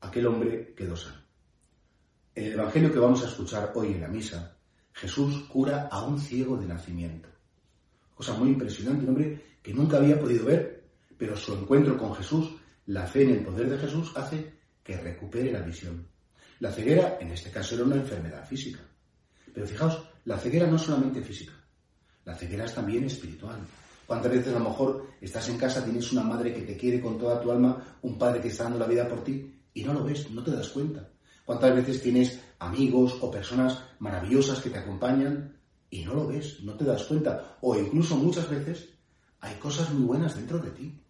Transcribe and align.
aquel 0.00 0.26
hombre 0.26 0.74
quedó 0.76 0.96
sano. 0.96 1.22
En 2.34 2.44
el 2.44 2.52
Evangelio 2.52 2.92
que 2.92 2.98
vamos 2.98 3.24
a 3.24 3.28
escuchar 3.28 3.72
hoy 3.74 3.88
en 3.88 4.00
la 4.00 4.08
misa, 4.08 4.56
Jesús 4.92 5.44
cura 5.48 5.88
a 5.90 6.04
un 6.04 6.20
ciego 6.20 6.56
de 6.56 6.66
nacimiento. 6.66 7.28
Cosa 8.14 8.34
muy 8.34 8.50
impresionante, 8.50 9.04
un 9.04 9.08
hombre 9.10 9.58
que 9.62 9.74
nunca 9.74 9.96
había 9.96 10.18
podido 10.18 10.46
ver, 10.46 10.84
pero 11.16 11.36
su 11.36 11.52
encuentro 11.54 11.96
con 11.98 12.14
Jesús, 12.14 12.54
la 12.86 13.06
fe 13.06 13.22
en 13.22 13.30
el 13.30 13.44
poder 13.44 13.70
de 13.70 13.78
Jesús, 13.78 14.12
hace 14.16 14.52
que 14.82 14.96
recupere 14.96 15.52
la 15.52 15.62
visión. 15.62 16.06
La 16.60 16.72
ceguera, 16.72 17.18
en 17.20 17.30
este 17.30 17.50
caso, 17.50 17.74
era 17.74 17.84
una 17.84 17.96
enfermedad 17.96 18.46
física. 18.46 18.80
Pero 19.52 19.66
fijaos, 19.66 20.02
la 20.24 20.38
ceguera 20.38 20.66
no 20.66 20.76
es 20.76 20.82
solamente 20.82 21.22
física, 21.22 21.52
la 22.24 22.34
ceguera 22.34 22.64
es 22.64 22.74
también 22.74 23.04
espiritual. 23.04 23.58
¿Cuántas 24.06 24.30
veces 24.30 24.54
a 24.54 24.58
lo 24.58 24.68
mejor 24.68 25.08
estás 25.20 25.48
en 25.48 25.58
casa, 25.58 25.84
tienes 25.84 26.10
una 26.12 26.22
madre 26.22 26.54
que 26.54 26.62
te 26.62 26.76
quiere 26.76 27.00
con 27.00 27.18
toda 27.18 27.40
tu 27.40 27.50
alma, 27.50 27.98
un 28.02 28.16
padre 28.16 28.40
que 28.40 28.48
está 28.48 28.64
dando 28.64 28.78
la 28.78 28.86
vida 28.86 29.06
por 29.08 29.22
ti 29.22 29.57
y 29.78 29.84
no 29.84 29.94
lo 29.94 30.02
ves, 30.02 30.28
no 30.30 30.42
te 30.42 30.50
das 30.50 30.70
cuenta? 30.70 31.08
¿Cuántas 31.44 31.74
veces 31.74 32.02
tienes 32.02 32.40
amigos 32.58 33.16
o 33.20 33.30
personas 33.30 33.80
maravillosas 34.00 34.60
que 34.60 34.70
te 34.70 34.78
acompañan 34.78 35.56
y 35.88 36.04
no 36.04 36.14
lo 36.14 36.26
ves, 36.26 36.60
no 36.64 36.74
te 36.74 36.84
das 36.84 37.04
cuenta? 37.04 37.58
O 37.60 37.76
incluso 37.78 38.16
muchas 38.16 38.50
veces 38.50 38.88
hay 39.40 39.54
cosas 39.54 39.92
muy 39.92 40.04
buenas 40.04 40.34
dentro 40.34 40.58
de 40.58 40.70
ti. 40.70 41.00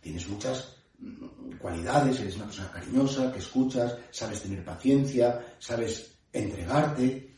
Tienes 0.00 0.28
muchas 0.28 0.76
mm, 0.98 1.56
cualidades, 1.58 2.20
eres 2.20 2.36
una 2.36 2.46
persona 2.46 2.70
cariñosa, 2.70 3.32
que 3.32 3.40
escuchas, 3.40 3.98
sabes 4.12 4.42
tener 4.42 4.64
paciencia, 4.64 5.44
sabes 5.58 6.16
entregarte 6.32 7.36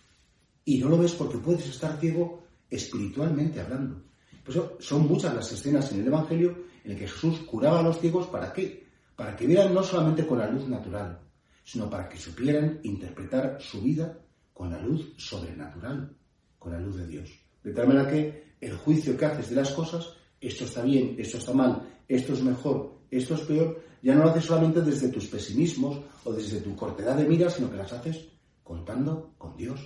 y 0.64 0.78
no 0.78 0.90
lo 0.90 0.98
ves 0.98 1.12
porque 1.12 1.38
puedes 1.38 1.66
estar 1.66 1.98
ciego 1.98 2.44
espiritualmente 2.68 3.60
hablando. 3.60 4.02
Por 4.44 4.54
eso 4.54 4.76
son 4.78 5.08
muchas 5.08 5.34
las 5.34 5.50
escenas 5.52 5.90
en 5.90 6.00
el 6.00 6.08
Evangelio 6.08 6.66
en 6.84 6.98
que 6.98 7.08
Jesús 7.08 7.40
curaba 7.40 7.80
a 7.80 7.82
los 7.82 7.98
ciegos 7.98 8.26
para 8.26 8.52
qué? 8.52 8.86
Para 9.16 9.34
que 9.34 9.46
vieran 9.46 9.74
no 9.74 9.82
solamente 9.82 10.26
con 10.26 10.38
la 10.38 10.50
luz 10.50 10.68
natural, 10.68 11.18
sino 11.64 11.90
para 11.90 12.08
que 12.08 12.18
supieran 12.18 12.80
interpretar 12.84 13.60
su 13.60 13.80
vida 13.80 14.18
con 14.52 14.70
la 14.70 14.80
luz 14.80 15.14
sobrenatural, 15.16 16.14
con 16.58 16.72
la 16.72 16.80
luz 16.80 16.96
de 16.96 17.06
Dios. 17.06 17.30
De 17.62 17.72
tal 17.72 17.88
manera 17.88 18.08
que 18.08 18.54
el 18.60 18.76
juicio 18.76 19.16
que 19.16 19.26
haces 19.26 19.50
de 19.50 19.56
las 19.56 19.72
cosas, 19.72 20.12
esto 20.40 20.64
está 20.64 20.82
bien, 20.82 21.16
esto 21.18 21.38
está 21.38 21.52
mal, 21.52 21.82
esto 22.06 22.34
es 22.34 22.42
mejor, 22.42 23.00
esto 23.10 23.34
es 23.34 23.40
peor, 23.40 23.82
ya 24.02 24.14
no 24.14 24.22
lo 24.22 24.30
haces 24.30 24.44
solamente 24.44 24.82
desde 24.82 25.08
tus 25.08 25.26
pesimismos 25.26 25.98
o 26.24 26.32
desde 26.32 26.60
tu 26.60 26.76
cortedad 26.76 27.16
de 27.16 27.26
miras, 27.26 27.54
sino 27.54 27.70
que 27.70 27.76
las 27.76 27.92
haces 27.92 28.28
contando 28.62 29.34
con 29.38 29.56
Dios, 29.56 29.80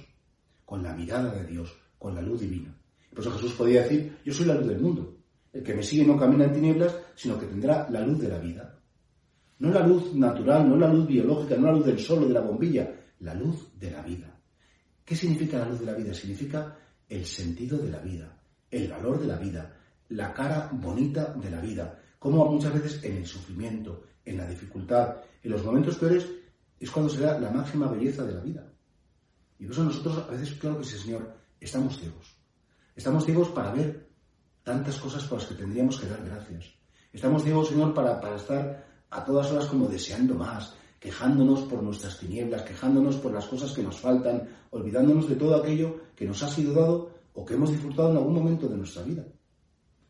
con 0.64 0.82
la 0.82 0.94
mirada 0.94 1.32
de 1.34 1.46
Dios, 1.46 1.74
con 1.98 2.14
la 2.14 2.22
luz 2.22 2.40
divina. 2.40 2.76
Por 3.10 3.20
eso 3.20 3.32
Jesús 3.32 3.52
podía 3.52 3.82
decir, 3.82 4.18
yo 4.24 4.32
soy 4.32 4.46
la 4.46 4.54
luz 4.54 4.68
del 4.68 4.80
mundo. 4.80 5.16
El 5.52 5.62
que 5.62 5.74
me 5.74 5.82
sigue 5.82 6.06
no 6.06 6.16
camina 6.16 6.44
en 6.44 6.52
tinieblas, 6.52 6.96
sino 7.14 7.38
que 7.38 7.46
tendrá 7.46 7.88
la 7.90 8.00
luz 8.00 8.20
de 8.20 8.28
la 8.28 8.38
vida. 8.38 8.79
No 9.60 9.70
la 9.70 9.86
luz 9.86 10.14
natural, 10.14 10.68
no 10.68 10.76
la 10.76 10.92
luz 10.92 11.06
biológica, 11.06 11.56
no 11.56 11.66
la 11.66 11.72
luz 11.72 11.86
del 11.86 11.98
sol 11.98 12.24
o 12.24 12.26
de 12.26 12.34
la 12.34 12.40
bombilla, 12.40 12.90
la 13.20 13.34
luz 13.34 13.68
de 13.78 13.90
la 13.90 14.02
vida. 14.02 14.34
¿Qué 15.04 15.14
significa 15.14 15.58
la 15.58 15.68
luz 15.68 15.80
de 15.80 15.86
la 15.86 15.94
vida? 15.94 16.14
Significa 16.14 16.76
el 17.08 17.26
sentido 17.26 17.76
de 17.78 17.90
la 17.90 17.98
vida, 17.98 18.36
el 18.70 18.88
valor 18.88 19.20
de 19.20 19.26
la 19.26 19.36
vida, 19.36 19.76
la 20.08 20.32
cara 20.32 20.70
bonita 20.72 21.34
de 21.34 21.50
la 21.50 21.60
vida. 21.60 21.98
Como 22.18 22.44
muchas 22.50 22.72
veces 22.72 23.04
en 23.04 23.18
el 23.18 23.26
sufrimiento, 23.26 24.04
en 24.24 24.38
la 24.38 24.46
dificultad, 24.46 25.16
en 25.42 25.50
los 25.50 25.64
momentos 25.64 25.96
peores, 25.96 26.26
es 26.78 26.90
cuando 26.90 27.12
se 27.12 27.20
da 27.20 27.38
la 27.38 27.50
máxima 27.50 27.88
belleza 27.88 28.24
de 28.24 28.32
la 28.32 28.40
vida. 28.40 28.66
Y 29.58 29.64
por 29.64 29.72
eso 29.72 29.84
nosotros 29.84 30.24
a 30.26 30.30
veces, 30.30 30.54
claro 30.54 30.78
que 30.78 30.84
sí, 30.84 30.96
Señor, 30.96 31.34
estamos 31.60 31.98
ciegos. 31.98 32.34
Estamos 32.96 33.26
ciegos 33.26 33.48
para 33.50 33.72
ver 33.72 34.08
tantas 34.62 34.96
cosas 34.98 35.24
por 35.24 35.38
las 35.38 35.46
que 35.46 35.54
tendríamos 35.54 36.00
que 36.00 36.06
dar 36.06 36.24
gracias. 36.24 36.64
Estamos 37.12 37.42
ciegos, 37.42 37.68
Señor, 37.68 37.92
para, 37.92 38.18
para 38.20 38.36
estar 38.36 38.89
a 39.10 39.24
todas 39.24 39.50
horas 39.50 39.66
como 39.66 39.88
deseando 39.88 40.34
más, 40.34 40.74
quejándonos 40.98 41.62
por 41.62 41.82
nuestras 41.82 42.18
tinieblas, 42.18 42.62
quejándonos 42.62 43.16
por 43.16 43.32
las 43.32 43.46
cosas 43.46 43.72
que 43.72 43.82
nos 43.82 43.98
faltan, 43.98 44.48
olvidándonos 44.70 45.28
de 45.28 45.36
todo 45.36 45.56
aquello 45.56 45.96
que 46.14 46.26
nos 46.26 46.42
ha 46.42 46.48
sido 46.48 46.74
dado 46.74 47.10
o 47.34 47.44
que 47.44 47.54
hemos 47.54 47.70
disfrutado 47.70 48.10
en 48.10 48.18
algún 48.18 48.34
momento 48.34 48.68
de 48.68 48.76
nuestra 48.76 49.02
vida. 49.02 49.24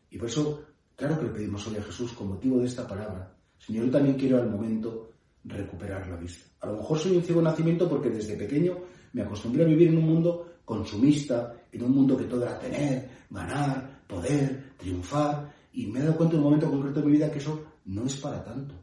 Y 0.09 0.17
por 0.17 0.27
eso, 0.27 0.61
claro 0.95 1.17
que 1.17 1.25
le 1.25 1.31
pedimos 1.31 1.65
hoy 1.67 1.77
a 1.77 1.83
Jesús, 1.83 2.11
con 2.13 2.29
motivo 2.29 2.59
de 2.59 2.65
esta 2.65 2.87
palabra, 2.87 3.33
Señor, 3.57 3.85
yo 3.85 3.91
también 3.91 4.17
quiero 4.17 4.37
al 4.37 4.49
momento 4.49 5.11
recuperar 5.43 6.07
la 6.07 6.17
vista. 6.17 6.49
A 6.59 6.67
lo 6.67 6.77
mejor 6.77 6.99
soy 6.99 7.15
un 7.15 7.23
ciego 7.23 7.41
nacimiento 7.41 7.87
porque 7.87 8.09
desde 8.09 8.35
pequeño 8.35 8.77
me 9.13 9.23
acostumbré 9.23 9.63
a 9.63 9.67
vivir 9.67 9.89
en 9.89 9.97
un 9.97 10.05
mundo 10.05 10.55
consumista, 10.65 11.55
en 11.71 11.83
un 11.83 11.91
mundo 11.91 12.17
que 12.17 12.25
todo 12.25 12.43
era 12.43 12.59
tener, 12.59 13.09
ganar, 13.29 14.03
poder, 14.07 14.73
triunfar, 14.77 15.53
y 15.73 15.87
me 15.87 15.99
he 15.99 16.03
dado 16.03 16.17
cuenta 16.17 16.35
en 16.35 16.39
un 16.41 16.45
momento 16.45 16.69
concreto 16.69 16.99
de 16.99 17.05
mi 17.05 17.13
vida 17.13 17.31
que 17.31 17.39
eso 17.39 17.63
no 17.85 18.05
es 18.05 18.15
para 18.17 18.43
tanto, 18.43 18.75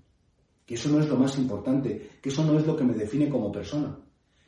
que 0.69 0.75
eso 0.75 0.91
no 0.91 1.01
es 1.01 1.09
lo 1.09 1.17
más 1.17 1.39
importante, 1.39 2.19
que 2.21 2.29
eso 2.29 2.45
no 2.45 2.59
es 2.59 2.67
lo 2.67 2.77
que 2.77 2.85
me 2.85 2.93
define 2.93 3.31
como 3.31 3.51
persona, 3.51 3.99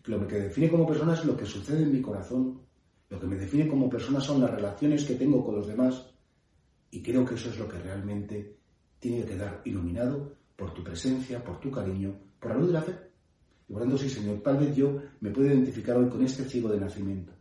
que 0.02 0.12
lo 0.12 0.26
que 0.26 0.34
me 0.34 0.40
define 0.42 0.68
como 0.68 0.86
persona 0.86 1.14
es 1.14 1.24
lo 1.24 1.34
que 1.34 1.46
sucede 1.46 1.82
en 1.82 1.92
mi 1.92 2.02
corazón, 2.02 2.60
lo 3.08 3.18
que 3.18 3.26
me 3.26 3.36
define 3.36 3.66
como 3.66 3.88
persona 3.88 4.20
son 4.20 4.38
las 4.38 4.50
relaciones 4.50 5.06
que 5.06 5.14
tengo 5.14 5.42
con 5.42 5.56
los 5.56 5.66
demás, 5.66 6.12
y 6.90 7.00
creo 7.00 7.24
que 7.24 7.36
eso 7.36 7.48
es 7.48 7.58
lo 7.58 7.66
que 7.66 7.78
realmente 7.78 8.54
tiene 8.98 9.22
que 9.22 9.30
quedar 9.30 9.62
iluminado 9.64 10.36
por 10.56 10.74
tu 10.74 10.84
presencia, 10.84 11.42
por 11.42 11.58
tu 11.58 11.70
cariño, 11.70 12.14
por 12.38 12.50
la 12.50 12.58
luz 12.58 12.66
de 12.66 12.72
la 12.74 12.82
fe. 12.82 12.98
Y 13.66 13.72
por 13.72 13.80
tanto, 13.80 13.96
sí, 13.96 14.10
Señor, 14.10 14.42
tal 14.42 14.58
vez 14.58 14.76
yo 14.76 15.00
me 15.20 15.30
puedo 15.30 15.48
identificar 15.48 15.96
hoy 15.96 16.10
con 16.10 16.22
este 16.22 16.44
ciego 16.44 16.68
de 16.68 16.80
nacimiento, 16.80 17.32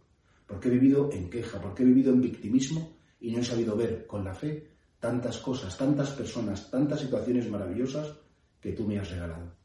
porque 0.47 0.69
he 0.69 0.71
vivido 0.71 1.09
en 1.11 1.29
queja, 1.29 1.59
porque 1.59 1.83
he 1.83 1.85
vivido 1.85 2.13
en 2.13 2.21
victimismo 2.21 2.93
y 3.19 3.33
no 3.33 3.39
he 3.39 3.43
sabido 3.43 3.75
ver 3.75 4.07
con 4.07 4.23
la 4.23 4.33
fe 4.33 4.69
tantas 5.01 5.37
cosas, 5.39 5.77
tantas 5.77 6.11
personas, 6.11 6.71
tantas 6.71 7.01
situaciones 7.01 7.49
maravillosas 7.49 8.15
que 8.61 8.71
tú 8.71 8.85
me 8.85 8.99
has 8.99 9.09
regalado. 9.09 9.59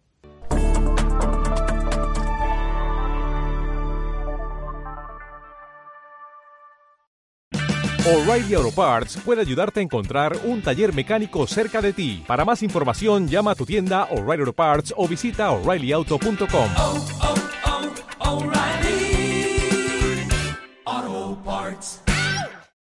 O'Reilly 8.07 8.53
Auto 8.53 8.71
Parts 8.71 9.17
puede 9.25 9.41
ayudarte 9.41 9.81
a 9.81 9.83
encontrar 9.83 10.37
un 10.45 10.61
taller 10.61 10.95
mecánico 10.95 11.47
cerca 11.47 11.81
de 11.81 11.95
ti. 11.95 12.23
Para 12.27 12.45
más 12.45 12.63
información, 12.63 13.29
llama 13.29 13.53
a 13.53 13.55
tu 13.55 13.65
tienda 13.65 14.05
O'Reilly 14.11 14.43
Auto 14.43 14.53
Parts 14.53 14.95
o 14.95 15.09
visita 15.09 15.51
oreillyauto.com. 15.51 16.71
oh, 16.77 17.07
oh. 17.23 17.35